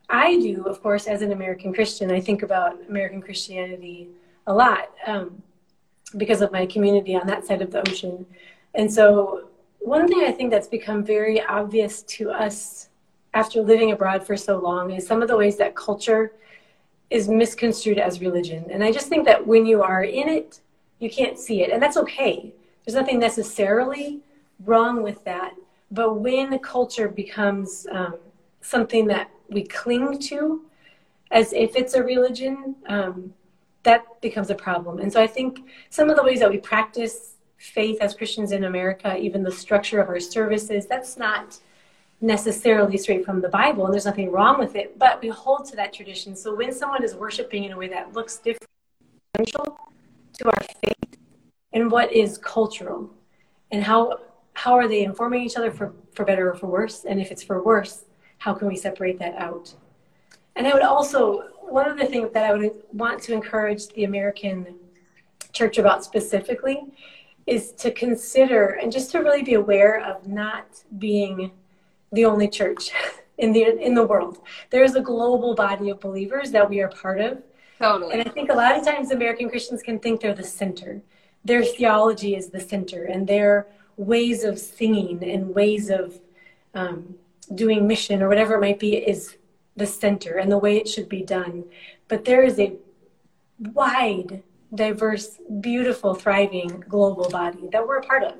I 0.08 0.36
do, 0.36 0.64
of 0.64 0.82
course, 0.82 1.06
as 1.06 1.22
an 1.22 1.32
American 1.32 1.74
Christian, 1.74 2.10
I 2.12 2.20
think 2.20 2.42
about 2.42 2.78
American 2.88 3.20
Christianity 3.20 4.08
a 4.46 4.54
lot 4.54 4.90
um, 5.06 5.42
because 6.16 6.40
of 6.40 6.52
my 6.52 6.66
community 6.66 7.16
on 7.16 7.26
that 7.26 7.44
side 7.44 7.62
of 7.62 7.72
the 7.72 7.88
ocean. 7.88 8.24
And 8.74 8.92
so, 8.92 9.48
one 9.80 10.06
thing 10.08 10.22
I 10.24 10.32
think 10.32 10.50
that's 10.50 10.68
become 10.68 11.04
very 11.04 11.42
obvious 11.42 12.02
to 12.02 12.30
us 12.30 12.88
after 13.34 13.60
living 13.60 13.92
abroad 13.92 14.26
for 14.26 14.36
so 14.36 14.58
long 14.58 14.92
is 14.92 15.06
some 15.06 15.22
of 15.22 15.28
the 15.28 15.36
ways 15.36 15.56
that 15.58 15.74
culture 15.76 16.32
is 17.10 17.28
misconstrued 17.28 17.98
as 17.98 18.20
religion. 18.20 18.66
And 18.70 18.82
I 18.82 18.90
just 18.90 19.08
think 19.08 19.24
that 19.26 19.46
when 19.46 19.66
you 19.66 19.82
are 19.82 20.02
in 20.02 20.28
it, 20.28 20.60
you 20.98 21.10
can't 21.10 21.38
see 21.38 21.62
it. 21.62 21.70
And 21.70 21.82
that's 21.82 21.96
okay. 21.96 22.52
There's 22.84 22.96
nothing 22.96 23.18
necessarily 23.18 24.20
wrong 24.64 25.02
with 25.02 25.24
that. 25.24 25.54
But 25.90 26.20
when 26.20 26.58
culture 26.58 27.08
becomes 27.08 27.86
um, 27.90 28.16
something 28.60 29.06
that 29.06 29.30
we 29.48 29.64
cling 29.64 30.18
to 30.20 30.62
as 31.30 31.52
if 31.52 31.76
it's 31.76 31.94
a 31.94 32.02
religion, 32.02 32.76
um, 32.88 33.32
that 33.82 34.20
becomes 34.20 34.50
a 34.50 34.54
problem. 34.54 34.98
And 34.98 35.12
so 35.12 35.22
I 35.22 35.26
think 35.26 35.60
some 35.90 36.10
of 36.10 36.16
the 36.16 36.22
ways 36.22 36.40
that 36.40 36.50
we 36.50 36.58
practice 36.58 37.34
faith 37.58 37.98
as 38.00 38.14
Christians 38.14 38.52
in 38.52 38.64
America, 38.64 39.16
even 39.16 39.42
the 39.42 39.52
structure 39.52 40.00
of 40.00 40.08
our 40.08 40.20
services, 40.20 40.86
that's 40.86 41.16
not 41.16 41.58
necessarily 42.20 42.96
straight 42.96 43.24
from 43.24 43.40
the 43.40 43.48
Bible, 43.48 43.84
and 43.84 43.94
there's 43.94 44.06
nothing 44.06 44.30
wrong 44.30 44.58
with 44.58 44.74
it, 44.74 44.98
but 44.98 45.20
we 45.20 45.28
hold 45.28 45.66
to 45.66 45.76
that 45.76 45.92
tradition. 45.92 46.34
So 46.34 46.54
when 46.54 46.72
someone 46.72 47.04
is 47.04 47.14
worshiping 47.14 47.64
in 47.64 47.72
a 47.72 47.76
way 47.76 47.88
that 47.88 48.14
looks 48.14 48.38
different 48.38 48.70
to 49.36 50.46
our 50.46 50.62
faith, 50.82 51.18
and 51.72 51.90
what 51.90 52.12
is 52.12 52.38
cultural, 52.38 53.10
and 53.70 53.82
how 53.82 54.18
how 54.56 54.72
are 54.74 54.88
they 54.88 55.04
informing 55.04 55.42
each 55.42 55.58
other 55.58 55.70
for, 55.70 55.92
for 56.14 56.24
better 56.24 56.50
or 56.50 56.54
for 56.54 56.66
worse? 56.66 57.04
And 57.04 57.20
if 57.20 57.30
it's 57.30 57.42
for 57.42 57.62
worse, 57.62 58.06
how 58.38 58.54
can 58.54 58.68
we 58.68 58.74
separate 58.74 59.18
that 59.18 59.34
out? 59.36 59.74
And 60.56 60.66
I 60.66 60.72
would 60.72 60.82
also, 60.82 61.42
one 61.60 61.86
of 61.90 61.98
the 61.98 62.06
things 62.06 62.32
that 62.32 62.50
I 62.50 62.54
would 62.54 62.70
want 62.90 63.22
to 63.24 63.34
encourage 63.34 63.88
the 63.88 64.04
American 64.04 64.74
church 65.52 65.76
about 65.76 66.04
specifically 66.04 66.84
is 67.46 67.72
to 67.72 67.90
consider 67.90 68.78
and 68.80 68.90
just 68.90 69.10
to 69.12 69.18
really 69.18 69.42
be 69.42 69.54
aware 69.54 70.02
of 70.02 70.26
not 70.26 70.82
being 70.98 71.50
the 72.12 72.24
only 72.24 72.48
church 72.48 72.90
in 73.38 73.52
the 73.52 73.78
in 73.78 73.94
the 73.94 74.06
world. 74.06 74.38
There 74.70 74.84
is 74.84 74.96
a 74.96 75.02
global 75.02 75.54
body 75.54 75.90
of 75.90 76.00
believers 76.00 76.50
that 76.52 76.68
we 76.68 76.80
are 76.80 76.88
part 76.88 77.20
of. 77.20 77.42
Totally. 77.78 78.12
And 78.12 78.26
I 78.26 78.30
think 78.32 78.48
a 78.48 78.54
lot 78.54 78.74
of 78.74 78.86
times 78.86 79.10
American 79.10 79.50
Christians 79.50 79.82
can 79.82 79.98
think 79.98 80.22
they're 80.22 80.34
the 80.34 80.42
center. 80.42 81.02
Their 81.44 81.62
theology 81.62 82.34
is 82.34 82.48
the 82.48 82.60
center, 82.60 83.04
and 83.04 83.26
their 83.26 83.66
ways 83.96 84.44
of 84.44 84.58
singing 84.58 85.22
and 85.24 85.54
ways 85.54 85.90
of 85.90 86.20
um, 86.74 87.14
doing 87.54 87.86
mission 87.86 88.22
or 88.22 88.28
whatever 88.28 88.54
it 88.54 88.60
might 88.60 88.78
be 88.78 88.96
is 88.96 89.36
the 89.76 89.86
center 89.86 90.38
and 90.38 90.50
the 90.50 90.58
way 90.58 90.76
it 90.76 90.88
should 90.88 91.08
be 91.08 91.22
done. 91.22 91.64
But 92.08 92.24
there 92.24 92.42
is 92.42 92.58
a 92.58 92.74
wide 93.58 94.42
diverse, 94.74 95.38
beautiful, 95.60 96.14
thriving 96.14 96.84
global 96.88 97.28
body 97.30 97.68
that 97.72 97.86
we're 97.86 97.98
a 97.98 98.02
part 98.02 98.24
of. 98.24 98.34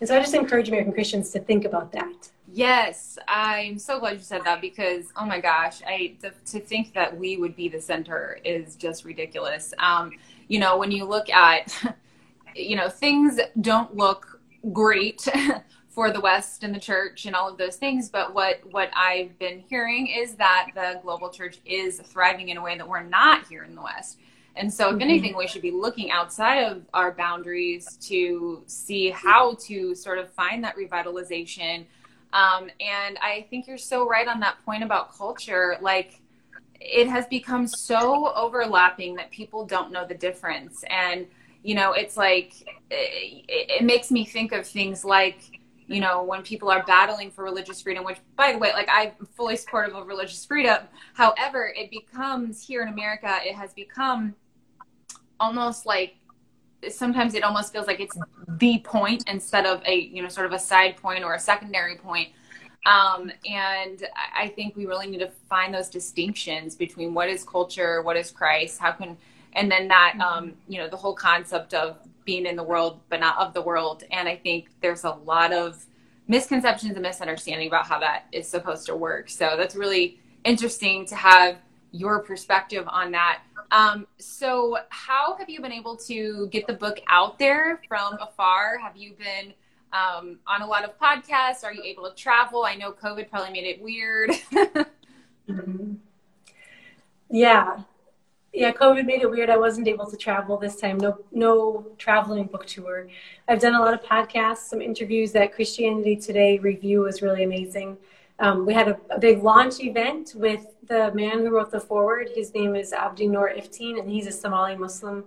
And 0.00 0.08
so 0.08 0.16
I 0.16 0.20
just 0.20 0.34
encourage 0.34 0.68
American 0.68 0.92
Christians 0.92 1.30
to 1.30 1.40
think 1.40 1.64
about 1.64 1.92
that. 1.92 2.30
Yes, 2.52 3.18
I'm 3.26 3.78
so 3.78 3.98
glad 3.98 4.16
you 4.16 4.22
said 4.22 4.44
that 4.44 4.60
because 4.60 5.06
oh 5.16 5.26
my 5.26 5.40
gosh, 5.40 5.82
I 5.86 6.14
to, 6.20 6.32
to 6.52 6.60
think 6.60 6.94
that 6.94 7.16
we 7.16 7.36
would 7.36 7.56
be 7.56 7.68
the 7.68 7.80
center 7.80 8.38
is 8.44 8.76
just 8.76 9.04
ridiculous. 9.04 9.74
Um, 9.78 10.12
you 10.48 10.58
know, 10.58 10.76
when 10.76 10.92
you 10.92 11.04
look 11.04 11.28
at, 11.30 11.72
you 12.54 12.76
know, 12.76 12.88
things 12.88 13.40
don't 13.60 13.96
look 13.96 14.33
great 14.72 15.26
for 15.88 16.10
the 16.10 16.20
West 16.20 16.64
and 16.64 16.74
the 16.74 16.80
church 16.80 17.26
and 17.26 17.36
all 17.36 17.48
of 17.48 17.58
those 17.58 17.76
things, 17.76 18.08
but 18.08 18.34
what 18.34 18.60
what 18.70 18.90
I've 18.96 19.38
been 19.38 19.58
hearing 19.58 20.08
is 20.08 20.34
that 20.36 20.70
the 20.74 21.00
global 21.02 21.30
church 21.30 21.58
is 21.64 22.00
thriving 22.00 22.48
in 22.48 22.56
a 22.56 22.62
way 22.62 22.76
that 22.76 22.88
we're 22.88 23.02
not 23.02 23.46
here 23.46 23.62
in 23.62 23.74
the 23.74 23.82
West. 23.82 24.18
And 24.56 24.72
so, 24.72 24.88
if 24.88 24.92
mm-hmm. 24.94 25.02
anything, 25.02 25.36
we 25.36 25.46
should 25.48 25.62
be 25.62 25.72
looking 25.72 26.10
outside 26.10 26.62
of 26.62 26.82
our 26.94 27.12
boundaries 27.12 27.96
to 28.02 28.62
see 28.66 29.10
how 29.10 29.54
to 29.66 29.94
sort 29.94 30.18
of 30.18 30.30
find 30.30 30.62
that 30.64 30.76
revitalization 30.76 31.86
um, 32.34 32.68
and 32.80 33.16
I 33.22 33.46
think 33.48 33.68
you're 33.68 33.78
so 33.78 34.06
right 34.08 34.26
on 34.26 34.40
that 34.40 34.56
point 34.64 34.82
about 34.82 35.16
culture. 35.16 35.78
Like, 35.80 36.20
it 36.80 37.06
has 37.06 37.26
become 37.26 37.68
so 37.68 38.34
overlapping 38.34 39.14
that 39.14 39.30
people 39.30 39.64
don't 39.64 39.92
know 39.92 40.04
the 40.04 40.16
difference. 40.16 40.84
And, 40.90 41.28
you 41.64 41.74
know, 41.74 41.92
it's 41.92 42.16
like, 42.16 42.60
it, 42.90 43.44
it 43.48 43.84
makes 43.84 44.10
me 44.10 44.24
think 44.24 44.52
of 44.52 44.66
things 44.66 45.04
like, 45.04 45.40
you 45.86 46.00
know, 46.00 46.22
when 46.22 46.42
people 46.42 46.70
are 46.70 46.84
battling 46.84 47.30
for 47.30 47.42
religious 47.42 47.80
freedom, 47.82 48.04
which, 48.04 48.18
by 48.36 48.52
the 48.52 48.58
way, 48.58 48.72
like 48.72 48.88
I'm 48.90 49.12
fully 49.34 49.56
supportive 49.56 49.96
of 49.96 50.06
religious 50.06 50.44
freedom. 50.44 50.84
However, 51.14 51.72
it 51.74 51.90
becomes 51.90 52.64
here 52.64 52.82
in 52.82 52.88
America, 52.88 53.38
it 53.42 53.54
has 53.54 53.72
become 53.72 54.34
almost 55.40 55.86
like 55.86 56.16
sometimes 56.90 57.34
it 57.34 57.42
almost 57.42 57.72
feels 57.72 57.86
like 57.86 57.98
it's 57.98 58.16
the 58.60 58.78
point 58.80 59.24
instead 59.26 59.64
of 59.64 59.82
a 59.86 59.94
you 59.94 60.22
know 60.22 60.28
sort 60.28 60.46
of 60.46 60.52
a 60.52 60.58
side 60.58 60.96
point 60.98 61.24
or 61.24 61.34
a 61.34 61.40
secondary 61.40 61.96
point 61.96 62.28
um, 62.86 63.32
and 63.46 64.06
i 64.36 64.48
think 64.48 64.76
we 64.76 64.84
really 64.84 65.06
need 65.06 65.18
to 65.18 65.30
find 65.48 65.72
those 65.72 65.88
distinctions 65.88 66.76
between 66.76 67.14
what 67.14 67.28
is 67.28 67.42
culture 67.42 68.02
what 68.02 68.16
is 68.18 68.30
christ 68.30 68.78
how 68.78 68.92
can 68.92 69.16
and 69.54 69.70
then 69.70 69.88
that 69.88 70.12
mm-hmm. 70.12 70.20
um, 70.20 70.54
you 70.68 70.78
know 70.78 70.88
the 70.88 70.96
whole 70.96 71.14
concept 71.14 71.74
of 71.74 71.96
being 72.24 72.46
in 72.46 72.56
the 72.56 72.62
world 72.62 73.00
but 73.08 73.20
not 73.20 73.38
of 73.38 73.52
the 73.54 73.62
world 73.62 74.04
and 74.10 74.28
i 74.28 74.36
think 74.36 74.68
there's 74.80 75.04
a 75.04 75.10
lot 75.10 75.52
of 75.52 75.84
misconceptions 76.26 76.92
and 76.92 77.02
misunderstanding 77.02 77.68
about 77.68 77.86
how 77.86 77.98
that 77.98 78.24
is 78.32 78.48
supposed 78.48 78.86
to 78.86 78.96
work 78.96 79.28
so 79.28 79.54
that's 79.56 79.76
really 79.76 80.18
interesting 80.44 81.04
to 81.04 81.14
have 81.14 81.58
your 81.92 82.20
perspective 82.20 82.84
on 82.88 83.10
that 83.10 83.40
um, 83.74 84.06
so, 84.18 84.78
how 84.90 85.36
have 85.36 85.48
you 85.48 85.60
been 85.60 85.72
able 85.72 85.96
to 85.96 86.48
get 86.52 86.66
the 86.68 86.74
book 86.74 87.00
out 87.08 87.40
there 87.40 87.80
from 87.88 88.16
afar? 88.20 88.78
Have 88.78 88.96
you 88.96 89.14
been 89.14 89.52
um, 89.92 90.38
on 90.46 90.62
a 90.62 90.66
lot 90.66 90.84
of 90.84 90.96
podcasts? 90.98 91.64
Are 91.64 91.72
you 91.72 91.82
able 91.82 92.08
to 92.08 92.14
travel? 92.14 92.64
I 92.64 92.76
know 92.76 92.92
COVID 92.92 93.28
probably 93.28 93.52
made 93.52 93.64
it 93.64 93.82
weird. 93.82 94.30
mm-hmm. 95.48 95.94
Yeah, 97.30 97.80
yeah. 98.54 98.72
COVID 98.72 99.04
made 99.04 99.22
it 99.22 99.30
weird. 99.30 99.50
I 99.50 99.56
wasn't 99.56 99.88
able 99.88 100.06
to 100.06 100.16
travel 100.16 100.56
this 100.56 100.76
time. 100.76 100.98
No, 100.98 101.18
no 101.32 101.86
traveling 101.98 102.44
book 102.44 102.66
tour. 102.66 103.08
I've 103.48 103.60
done 103.60 103.74
a 103.74 103.80
lot 103.80 103.94
of 103.94 104.02
podcasts, 104.02 104.68
some 104.68 104.80
interviews. 104.80 105.32
That 105.32 105.52
Christianity 105.52 106.16
Today 106.16 106.58
review 106.58 107.00
was 107.00 107.22
really 107.22 107.44
amazing. 107.44 107.96
Um, 108.38 108.66
we 108.66 108.74
had 108.74 108.88
a, 108.88 108.98
a, 109.10 109.18
big 109.18 109.42
launch 109.42 109.78
event 109.80 110.32
with 110.34 110.66
the 110.88 111.12
man 111.14 111.38
who 111.38 111.50
wrote 111.50 111.70
the 111.70 111.78
foreword. 111.78 112.30
His 112.34 112.52
name 112.52 112.74
is 112.74 112.92
Abdi 112.92 113.28
Nor 113.28 113.50
Iftin, 113.50 114.00
and 114.00 114.10
he's 114.10 114.26
a 114.26 114.32
Somali 114.32 114.74
Muslim 114.74 115.24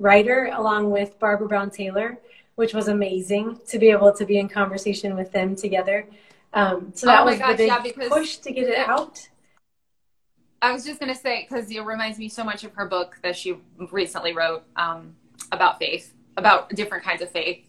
writer, 0.00 0.50
along 0.54 0.90
with 0.90 1.18
Barbara 1.20 1.46
Brown 1.46 1.70
Taylor, 1.70 2.18
which 2.56 2.74
was 2.74 2.88
amazing 2.88 3.60
to 3.68 3.78
be 3.78 3.90
able 3.90 4.12
to 4.12 4.26
be 4.26 4.38
in 4.38 4.48
conversation 4.48 5.14
with 5.14 5.30
them 5.30 5.54
together. 5.54 6.06
Um, 6.52 6.92
so 6.94 7.06
that 7.06 7.20
oh 7.20 7.26
was 7.26 7.38
gosh, 7.38 7.52
the 7.52 7.56
big 7.56 7.96
yeah, 7.96 8.08
push 8.08 8.36
to 8.38 8.50
get 8.50 8.68
it 8.68 8.78
out. 8.78 9.28
I 10.60 10.72
was 10.72 10.84
just 10.84 10.98
going 10.98 11.12
to 11.12 11.18
say, 11.18 11.46
because 11.48 11.70
it 11.70 11.80
reminds 11.80 12.18
me 12.18 12.28
so 12.28 12.42
much 12.42 12.64
of 12.64 12.72
her 12.74 12.86
book 12.86 13.18
that 13.22 13.36
she 13.36 13.56
recently 13.92 14.34
wrote 14.34 14.64
um, 14.76 15.14
about 15.52 15.78
faith, 15.78 16.14
about 16.36 16.70
different 16.70 17.04
kinds 17.04 17.22
of 17.22 17.30
faith. 17.30 17.64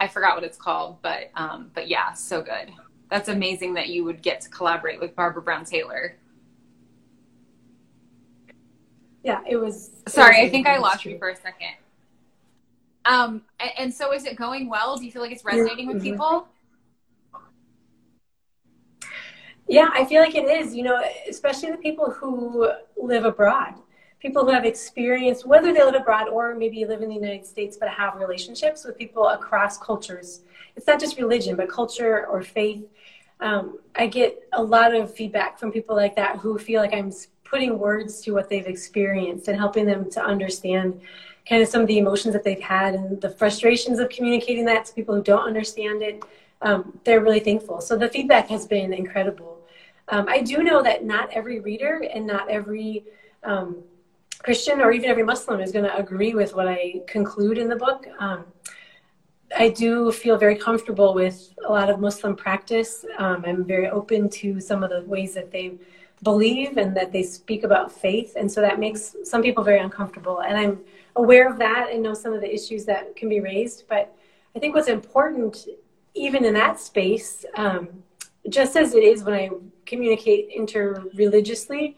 I 0.00 0.08
forgot 0.08 0.34
what 0.34 0.44
it's 0.44 0.58
called, 0.58 1.00
but 1.02 1.30
um, 1.36 1.70
but 1.72 1.88
yeah, 1.88 2.12
so 2.12 2.42
good 2.42 2.72
that's 3.14 3.28
amazing 3.28 3.74
that 3.74 3.88
you 3.88 4.02
would 4.02 4.22
get 4.22 4.40
to 4.40 4.48
collaborate 4.48 5.00
with 5.00 5.14
Barbara 5.14 5.40
Brown 5.40 5.64
Taylor. 5.64 6.16
Yeah, 9.22 9.40
it 9.48 9.56
was. 9.56 9.90
Sorry, 10.08 10.38
it 10.38 10.42
was 10.42 10.48
I 10.48 10.50
think 10.50 10.66
I 10.66 10.78
lost 10.78 11.04
you 11.04 11.16
for 11.18 11.28
a 11.28 11.36
second. 11.36 11.76
Um, 13.04 13.42
and, 13.60 13.70
and, 13.78 13.94
so 13.94 14.12
is 14.12 14.24
it 14.24 14.34
going 14.36 14.68
well? 14.68 14.96
Do 14.96 15.04
you 15.04 15.12
feel 15.12 15.22
like 15.22 15.30
it's 15.30 15.44
resonating 15.44 15.86
with 15.86 15.98
mm-hmm. 15.98 16.12
people? 16.12 16.48
Yeah, 19.74 19.90
I 19.92 20.04
feel 20.04 20.22
like 20.22 20.34
it 20.34 20.48
is. 20.48 20.74
You 20.74 20.84
know, 20.84 21.02
especially 21.28 21.70
the 21.70 21.78
people 21.78 22.10
who 22.10 22.70
live 22.96 23.24
abroad, 23.24 23.74
people 24.20 24.44
who 24.44 24.52
have 24.52 24.64
experience, 24.64 25.44
whether 25.44 25.72
they 25.72 25.82
live 25.84 25.94
abroad 25.94 26.28
or 26.28 26.54
maybe 26.54 26.84
live 26.84 27.02
in 27.02 27.08
the 27.08 27.14
United 27.14 27.46
States, 27.46 27.76
but 27.76 27.88
have 27.88 28.16
relationships 28.16 28.84
with 28.84 28.96
people 28.96 29.28
across 29.28 29.78
cultures. 29.78 30.42
It's 30.76 30.86
not 30.86 30.98
just 31.00 31.18
religion, 31.18 31.56
but 31.56 31.68
culture 31.68 32.26
or 32.26 32.42
faith 32.42 32.84
um, 33.40 33.78
I 33.94 34.06
get 34.06 34.42
a 34.52 34.62
lot 34.62 34.94
of 34.94 35.14
feedback 35.14 35.58
from 35.58 35.72
people 35.72 35.96
like 35.96 36.16
that 36.16 36.38
who 36.38 36.58
feel 36.58 36.80
like 36.80 36.94
I'm 36.94 37.12
putting 37.44 37.78
words 37.78 38.20
to 38.22 38.32
what 38.32 38.48
they've 38.48 38.66
experienced 38.66 39.48
and 39.48 39.58
helping 39.58 39.86
them 39.86 40.10
to 40.12 40.22
understand 40.22 41.00
kind 41.48 41.62
of 41.62 41.68
some 41.68 41.82
of 41.82 41.86
the 41.88 41.98
emotions 41.98 42.32
that 42.32 42.42
they've 42.42 42.60
had 42.60 42.94
and 42.94 43.20
the 43.20 43.28
frustrations 43.28 43.98
of 43.98 44.08
communicating 44.08 44.64
that 44.64 44.86
to 44.86 44.94
people 44.94 45.14
who 45.14 45.22
don't 45.22 45.46
understand 45.46 46.02
it. 46.02 46.22
Um, 46.62 46.98
they're 47.04 47.20
really 47.20 47.40
thankful. 47.40 47.80
So 47.80 47.98
the 47.98 48.08
feedback 48.08 48.48
has 48.48 48.66
been 48.66 48.94
incredible. 48.94 49.53
Um, 50.08 50.26
I 50.28 50.40
do 50.42 50.62
know 50.62 50.82
that 50.82 51.04
not 51.04 51.30
every 51.30 51.60
reader 51.60 52.04
and 52.12 52.26
not 52.26 52.48
every 52.50 53.04
um, 53.42 53.82
Christian 54.42 54.80
or 54.80 54.92
even 54.92 55.08
every 55.08 55.22
Muslim 55.22 55.60
is 55.60 55.72
going 55.72 55.84
to 55.84 55.96
agree 55.96 56.34
with 56.34 56.54
what 56.54 56.68
I 56.68 57.00
conclude 57.06 57.58
in 57.58 57.68
the 57.68 57.76
book. 57.76 58.06
Um, 58.18 58.44
I 59.56 59.68
do 59.68 60.10
feel 60.12 60.36
very 60.36 60.56
comfortable 60.56 61.14
with 61.14 61.54
a 61.66 61.70
lot 61.70 61.88
of 61.88 62.00
Muslim 62.00 62.34
practice. 62.36 63.04
Um, 63.18 63.44
I'm 63.46 63.64
very 63.64 63.88
open 63.88 64.28
to 64.30 64.60
some 64.60 64.82
of 64.82 64.90
the 64.90 65.02
ways 65.02 65.34
that 65.34 65.50
they 65.50 65.78
believe 66.22 66.76
and 66.76 66.96
that 66.96 67.12
they 67.12 67.22
speak 67.22 67.62
about 67.64 67.92
faith. 67.92 68.34
And 68.36 68.50
so 68.50 68.60
that 68.60 68.78
makes 68.80 69.16
some 69.24 69.42
people 69.42 69.62
very 69.62 69.78
uncomfortable. 69.78 70.40
And 70.40 70.56
I'm 70.56 70.80
aware 71.16 71.48
of 71.48 71.58
that 71.58 71.90
and 71.92 72.02
know 72.02 72.14
some 72.14 72.32
of 72.32 72.40
the 72.40 72.52
issues 72.52 72.84
that 72.86 73.14
can 73.16 73.28
be 73.28 73.40
raised. 73.40 73.84
But 73.88 74.14
I 74.56 74.58
think 74.58 74.74
what's 74.74 74.88
important, 74.88 75.68
even 76.14 76.44
in 76.44 76.54
that 76.54 76.80
space, 76.80 77.44
um, 77.56 77.88
just 78.48 78.76
as 78.76 78.94
it 78.94 79.04
is 79.04 79.24
when 79.24 79.34
I 79.34 79.50
communicate 79.86 80.48
interreligiously, 80.50 81.96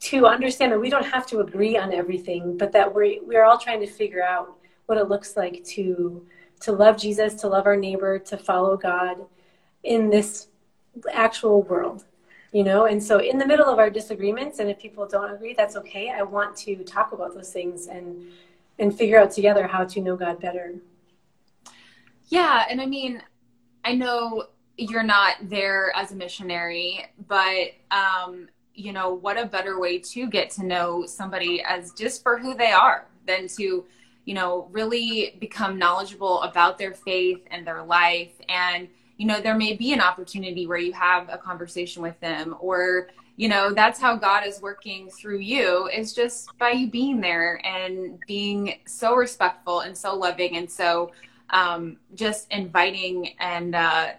to 0.00 0.26
understand 0.26 0.72
that 0.72 0.80
we 0.80 0.88
don't 0.88 1.04
have 1.04 1.26
to 1.26 1.40
agree 1.40 1.76
on 1.76 1.92
everything, 1.92 2.56
but 2.56 2.72
that 2.72 2.94
we're, 2.94 3.22
we're 3.22 3.44
all 3.44 3.58
trying 3.58 3.80
to 3.80 3.86
figure 3.86 4.22
out 4.22 4.56
what 4.86 4.96
it 4.98 5.08
looks 5.08 5.36
like 5.36 5.62
to 5.64 6.26
to 6.60 6.72
love 6.72 6.98
Jesus, 6.98 7.34
to 7.36 7.48
love 7.48 7.66
our 7.66 7.76
neighbor, 7.76 8.18
to 8.18 8.36
follow 8.36 8.76
God 8.76 9.16
in 9.82 10.10
this 10.10 10.48
actual 11.10 11.62
world, 11.62 12.04
you 12.52 12.62
know? 12.62 12.84
And 12.86 13.02
so, 13.02 13.18
in 13.18 13.38
the 13.38 13.46
middle 13.46 13.66
of 13.66 13.78
our 13.78 13.90
disagreements, 13.90 14.58
and 14.58 14.70
if 14.70 14.78
people 14.78 15.06
don't 15.06 15.32
agree, 15.32 15.54
that's 15.54 15.76
okay. 15.76 16.10
I 16.10 16.22
want 16.22 16.56
to 16.58 16.76
talk 16.84 17.12
about 17.12 17.34
those 17.34 17.52
things 17.52 17.86
and 17.86 18.30
and 18.78 18.96
figure 18.96 19.18
out 19.18 19.30
together 19.30 19.66
how 19.66 19.84
to 19.84 20.00
know 20.00 20.16
God 20.16 20.40
better. 20.40 20.74
Yeah, 22.28 22.64
and 22.70 22.80
I 22.80 22.86
mean, 22.86 23.22
I 23.84 23.94
know 23.94 24.44
you're 24.80 25.02
not 25.02 25.36
there 25.42 25.92
as 25.94 26.12
a 26.12 26.16
missionary, 26.16 27.06
but 27.28 27.72
um, 27.90 28.48
you 28.74 28.92
know, 28.92 29.12
what 29.12 29.38
a 29.38 29.46
better 29.46 29.78
way 29.78 29.98
to 29.98 30.28
get 30.28 30.50
to 30.50 30.64
know 30.64 31.04
somebody 31.06 31.62
as 31.62 31.92
just 31.92 32.22
for 32.22 32.38
who 32.38 32.54
they 32.54 32.70
are 32.70 33.06
than 33.26 33.46
to 33.48 33.84
you 34.24 34.34
know, 34.34 34.68
really 34.70 35.36
become 35.40 35.78
knowledgeable 35.78 36.42
about 36.42 36.78
their 36.78 36.94
faith 36.94 37.42
and 37.50 37.66
their 37.66 37.82
life. 37.82 38.32
And, 38.48 38.88
you 39.16 39.26
know, 39.26 39.40
there 39.40 39.56
may 39.56 39.74
be 39.74 39.92
an 39.92 40.00
opportunity 40.00 40.66
where 40.66 40.78
you 40.78 40.92
have 40.92 41.28
a 41.30 41.38
conversation 41.38 42.02
with 42.02 42.18
them 42.20 42.54
or, 42.60 43.08
you 43.36 43.48
know, 43.48 43.72
that's 43.72 43.98
how 43.98 44.16
God 44.16 44.46
is 44.46 44.60
working 44.60 45.08
through 45.10 45.38
you 45.38 45.88
is 45.88 46.12
just 46.12 46.56
by 46.58 46.70
you 46.70 46.88
being 46.88 47.20
there 47.20 47.60
and 47.66 48.20
being 48.26 48.78
so 48.86 49.14
respectful 49.14 49.80
and 49.80 49.96
so 49.96 50.14
loving 50.14 50.56
and 50.56 50.70
so 50.70 51.10
um, 51.50 51.98
just 52.14 52.50
inviting 52.52 53.34
and 53.40 53.74
uh, 53.74 54.10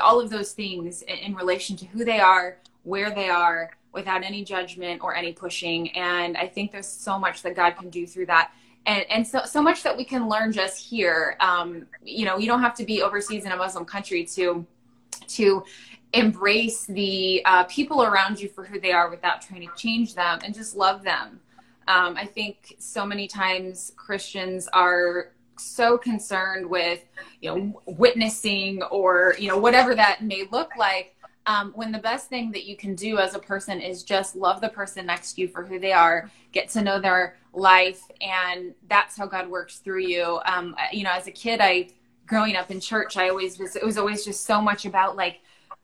all 0.00 0.20
of 0.20 0.30
those 0.30 0.52
things 0.52 1.02
in, 1.02 1.34
relation 1.34 1.76
to 1.76 1.86
who 1.86 2.04
they 2.04 2.20
are, 2.20 2.58
where 2.82 3.10
they 3.10 3.28
are, 3.28 3.70
without 3.92 4.22
any 4.22 4.44
judgment 4.44 5.02
or 5.02 5.14
any 5.14 5.32
pushing. 5.32 5.90
And 5.96 6.36
I 6.36 6.46
think 6.46 6.70
there's 6.70 6.86
so 6.86 7.18
much 7.18 7.42
that 7.42 7.56
God 7.56 7.70
can 7.72 7.90
do 7.90 8.06
through 8.06 8.26
that 8.26 8.52
and, 8.86 9.04
and 9.10 9.26
so, 9.26 9.42
so 9.44 9.62
much 9.62 9.82
that 9.82 9.96
we 9.96 10.04
can 10.04 10.28
learn 10.28 10.52
just 10.52 10.84
here. 10.84 11.36
Um, 11.40 11.86
you 12.02 12.24
know, 12.24 12.38
you 12.38 12.46
don't 12.46 12.60
have 12.60 12.74
to 12.76 12.84
be 12.84 13.02
overseas 13.02 13.44
in 13.44 13.52
a 13.52 13.56
Muslim 13.56 13.84
country 13.84 14.24
to, 14.36 14.66
to 15.28 15.64
embrace 16.12 16.86
the 16.86 17.42
uh, 17.44 17.64
people 17.64 18.02
around 18.02 18.40
you 18.40 18.48
for 18.48 18.64
who 18.64 18.80
they 18.80 18.92
are 18.92 19.10
without 19.10 19.42
trying 19.42 19.60
to 19.68 19.74
change 19.76 20.14
them 20.14 20.40
and 20.44 20.54
just 20.54 20.74
love 20.74 21.02
them. 21.02 21.40
Um, 21.88 22.16
I 22.16 22.24
think 22.24 22.76
so 22.78 23.04
many 23.04 23.26
times 23.26 23.92
Christians 23.96 24.68
are 24.72 25.32
so 25.60 25.98
concerned 25.98 26.68
with 26.68 27.00
you 27.40 27.54
know 27.54 27.82
witnessing 27.86 28.82
or 28.84 29.34
you 29.38 29.48
know 29.48 29.58
whatever 29.58 29.94
that 29.94 30.22
may 30.22 30.44
look 30.50 30.76
like 30.76 31.14
um, 31.46 31.72
when 31.74 31.90
the 31.90 31.98
best 31.98 32.28
thing 32.28 32.52
that 32.52 32.64
you 32.64 32.76
can 32.76 32.94
do 32.94 33.18
as 33.18 33.34
a 33.34 33.38
person 33.38 33.80
is 33.80 34.02
just 34.02 34.36
love 34.36 34.60
the 34.60 34.68
person 34.68 35.06
next 35.06 35.34
to 35.34 35.42
you 35.42 35.48
for 35.48 35.64
who 35.64 35.78
they 35.78 35.92
are 35.92 36.30
get 36.52 36.68
to 36.70 36.82
know 36.82 37.00
their 37.00 37.36
life 37.52 38.02
and 38.20 38.74
that's 38.88 39.16
how 39.16 39.26
god 39.26 39.48
works 39.48 39.78
through 39.78 40.00
you. 40.00 40.40
Um, 40.44 40.76
you 40.92 41.04
know 41.04 41.12
as 41.12 41.26
a 41.26 41.32
kid 41.32 41.60
i 41.60 41.88
growing 42.26 42.56
up 42.56 42.70
in 42.70 42.78
church 42.78 43.16
i 43.16 43.28
always 43.28 43.58
was 43.58 43.74
it 43.76 43.84
was 43.84 43.98
always 43.98 44.24
just 44.24 44.44
so 44.44 44.60
much 44.60 44.84
about 44.84 45.16
like 45.16 45.40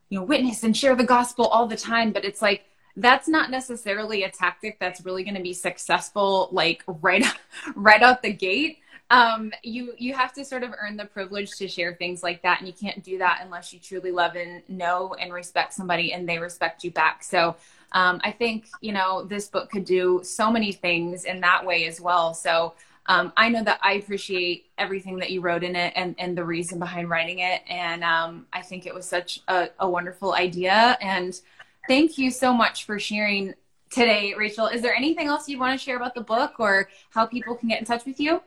you 0.09 0.19
know 0.19 0.25
witness 0.25 0.63
and 0.63 0.75
share 0.75 0.95
the 0.95 1.03
gospel 1.03 1.47
all 1.47 1.67
the 1.67 1.75
time 1.75 2.11
but 2.11 2.23
it's 2.23 2.41
like 2.41 2.63
that's 2.97 3.27
not 3.27 3.51
necessarily 3.51 4.23
a 4.23 4.31
tactic 4.31 4.79
that's 4.79 5.05
really 5.05 5.23
going 5.23 5.35
to 5.35 5.41
be 5.41 5.53
successful 5.53 6.49
like 6.51 6.83
right 6.87 7.25
right 7.75 8.01
out 8.01 8.21
the 8.21 8.33
gate 8.33 8.79
um, 9.09 9.53
you 9.63 9.93
you 9.97 10.13
have 10.13 10.33
to 10.33 10.43
sort 10.43 10.63
of 10.63 10.73
earn 10.79 10.97
the 10.97 11.05
privilege 11.05 11.51
to 11.57 11.67
share 11.67 11.93
things 11.93 12.23
like 12.23 12.41
that 12.41 12.59
and 12.59 12.67
you 12.67 12.73
can't 12.73 13.03
do 13.03 13.17
that 13.19 13.39
unless 13.41 13.71
you 13.71 13.79
truly 13.79 14.11
love 14.11 14.35
and 14.35 14.63
know 14.67 15.13
and 15.13 15.31
respect 15.31 15.73
somebody 15.73 16.11
and 16.11 16.27
they 16.27 16.37
respect 16.37 16.83
you 16.83 16.91
back. 16.91 17.23
So 17.23 17.55
um, 17.93 18.19
i 18.23 18.31
think 18.31 18.67
you 18.81 18.91
know 18.91 19.23
this 19.23 19.47
book 19.47 19.71
could 19.71 19.85
do 19.85 20.19
so 20.23 20.51
many 20.51 20.73
things 20.73 21.23
in 21.23 21.39
that 21.41 21.65
way 21.65 21.85
as 21.87 22.01
well. 22.01 22.33
So 22.33 22.73
um, 23.05 23.31
i 23.37 23.47
know 23.47 23.63
that 23.63 23.79
i 23.81 23.93
appreciate 23.93 24.65
everything 24.77 25.17
that 25.19 25.31
you 25.31 25.39
wrote 25.39 25.63
in 25.63 25.75
it 25.77 25.93
and, 25.95 26.13
and 26.19 26.37
the 26.37 26.43
reason 26.43 26.77
behind 26.77 27.09
writing 27.09 27.39
it. 27.39 27.61
And 27.69 28.03
um, 28.03 28.45
i 28.51 28.61
think 28.61 28.85
it 28.85 28.93
was 28.93 29.07
such 29.07 29.41
a, 29.47 29.69
a 29.79 29.89
wonderful 29.89 30.33
idea. 30.33 30.97
And 31.01 31.39
thank 31.87 32.17
you 32.17 32.29
so 32.29 32.53
much 32.53 32.83
for 32.83 32.99
sharing 32.99 33.53
today 33.89 34.33
rachel. 34.37 34.67
Is 34.67 34.81
there 34.81 34.93
anything 34.93 35.27
else 35.27 35.47
you 35.47 35.57
want 35.57 35.79
to 35.79 35.81
share 35.83 35.95
about 35.95 36.13
the 36.13 36.21
book 36.21 36.55
or 36.59 36.89
how 37.11 37.25
people 37.25 37.55
can 37.55 37.69
get 37.69 37.79
in 37.79 37.85
touch 37.85 38.03
with 38.03 38.19
you 38.19 38.41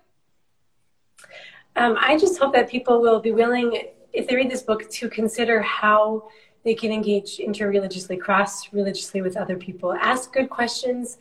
um, 1.80 1.96
I 1.98 2.18
just 2.18 2.38
hope 2.38 2.52
that 2.52 2.68
people 2.68 3.00
will 3.00 3.20
be 3.20 3.32
willing, 3.32 3.68
if 4.12 4.28
they 4.28 4.36
read 4.36 4.50
this 4.50 4.62
book, 4.62 4.88
to 4.90 5.08
consider 5.08 5.62
how 5.62 6.28
they 6.62 6.74
can 6.74 6.92
engage 6.92 7.38
interreligiously, 7.38 8.18
cross 8.18 8.70
religiously 8.70 9.22
with 9.22 9.34
other 9.34 9.56
people. 9.56 9.94
Ask 9.94 10.30
good 10.30 10.50
questions, 10.50 11.16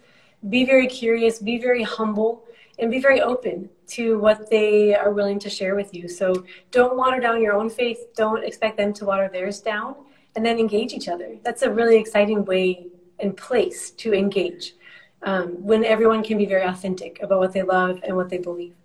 be 0.49 0.65
very 0.65 0.87
curious, 0.87 1.39
be 1.39 1.59
very 1.59 1.83
humble, 1.83 2.43
and 2.77 2.91
be 2.91 2.99
very 2.99 3.21
open 3.21 3.69
to 3.87 4.19
what 4.19 4.49
they 4.49 4.93
are 4.93 5.11
willing 5.11 5.39
to 5.39 5.49
share 5.49 5.75
with 5.75 5.93
you. 5.93 6.09
So 6.09 6.43
don't 6.71 6.97
water 6.97 7.21
down 7.21 7.41
your 7.41 7.53
own 7.53 7.69
faith, 7.69 8.13
don't 8.17 8.43
expect 8.43 8.75
them 8.75 8.91
to 8.95 9.05
water 9.05 9.29
theirs 9.31 9.61
down, 9.61 9.95
and 10.35 10.45
then 10.45 10.59
engage 10.59 10.91
each 10.91 11.07
other. 11.07 11.37
That's 11.41 11.61
a 11.61 11.71
really 11.71 11.97
exciting 11.97 12.43
way 12.43 12.87
and 13.19 13.35
place 13.35 13.91
to 13.91 14.13
engage 14.13 14.75
um, 15.23 15.63
when 15.63 15.85
everyone 15.85 16.21
can 16.21 16.37
be 16.37 16.45
very 16.45 16.63
authentic 16.63 17.21
about 17.21 17.39
what 17.39 17.53
they 17.53 17.63
love 17.63 18.01
and 18.03 18.17
what 18.17 18.27
they 18.27 18.39
believe. 18.39 18.75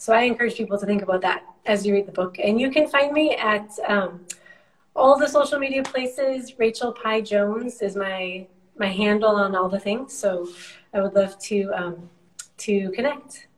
So 0.00 0.14
I 0.14 0.22
encourage 0.22 0.54
people 0.54 0.78
to 0.78 0.86
think 0.86 1.02
about 1.02 1.20
that 1.20 1.44
as 1.66 1.84
you 1.84 1.92
read 1.92 2.06
the 2.06 2.12
book. 2.12 2.38
And 2.42 2.58
you 2.58 2.70
can 2.70 2.88
find 2.88 3.12
me 3.12 3.36
at 3.36 3.70
um, 3.86 4.24
all 4.96 5.18
the 5.18 5.28
social 5.28 5.58
media 5.58 5.82
places. 5.82 6.58
Rachel 6.58 6.90
Pieh 6.90 7.22
Jones 7.22 7.82
is 7.82 7.96
my 7.96 8.46
my 8.78 8.86
handle 8.86 9.36
on 9.36 9.54
all 9.54 9.68
the 9.68 9.78
things. 9.78 10.14
So 10.14 10.48
I 10.94 11.02
would 11.02 11.12
love 11.12 11.38
to 11.40 11.70
um, 11.74 12.08
to 12.56 12.90
connect. 12.92 13.48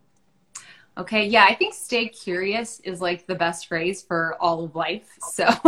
Okay, 0.98 1.26
yeah, 1.26 1.44
I 1.44 1.54
think 1.54 1.74
stay 1.74 2.08
curious 2.08 2.80
is 2.80 3.00
like 3.00 3.28
the 3.28 3.36
best 3.36 3.68
phrase 3.68 4.02
for 4.02 4.36
all 4.40 4.64
of 4.64 4.74
life. 4.74 5.16
So 5.20 5.46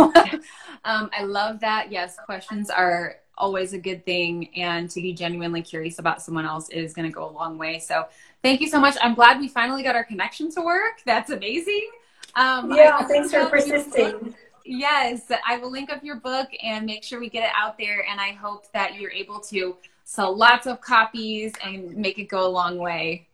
um, 0.83 1.09
I 1.17 1.23
love 1.23 1.61
that. 1.61 1.89
Yes, 1.89 2.17
questions 2.25 2.69
are 2.69 3.15
always 3.37 3.71
a 3.71 3.77
good 3.77 4.05
thing, 4.05 4.53
and 4.55 4.89
to 4.89 5.01
be 5.01 5.13
genuinely 5.13 5.61
curious 5.61 5.99
about 5.99 6.21
someone 6.21 6.45
else 6.45 6.67
is 6.67 6.93
going 6.93 7.09
to 7.09 7.13
go 7.13 7.29
a 7.29 7.31
long 7.31 7.57
way. 7.57 7.79
So 7.79 8.07
Thank 8.45 8.61
you 8.61 8.67
so 8.67 8.79
much. 8.79 8.95
I'm 9.01 9.15
glad 9.15 9.39
we 9.39 9.47
finally 9.47 9.81
got 9.81 9.95
our 9.95 10.03
connection 10.03 10.51
to 10.51 10.61
work. 10.61 11.01
That's 11.03 11.31
amazing. 11.31 11.89
Um, 12.35 12.71
yeah, 12.71 13.01
thanks 13.07 13.31
for 13.31 13.49
persisting. 13.49 14.35
Yes, 14.63 15.31
I 15.47 15.57
will 15.57 15.71
link 15.71 15.89
up 15.89 16.03
your 16.03 16.17
book 16.17 16.49
and 16.61 16.85
make 16.85 17.03
sure 17.03 17.19
we 17.19 17.27
get 17.27 17.43
it 17.43 17.49
out 17.57 17.75
there. 17.79 18.05
And 18.07 18.21
I 18.21 18.33
hope 18.33 18.71
that 18.71 18.99
you're 18.99 19.09
able 19.09 19.39
to 19.39 19.77
sell 20.03 20.37
lots 20.37 20.67
of 20.67 20.79
copies 20.79 21.53
and 21.63 21.97
make 21.97 22.19
it 22.19 22.25
go 22.25 22.45
a 22.45 22.47
long 22.47 22.77
way. 22.77 23.27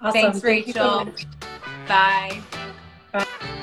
Awesome. 0.00 0.12
Thanks, 0.12 0.44
Rachel. 0.44 1.04
Thank 1.04 1.88
Bye. 1.88 2.40
Bye. 3.10 3.62